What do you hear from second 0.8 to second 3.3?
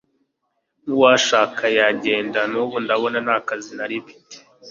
nuwashaka yagenda nubu ndabona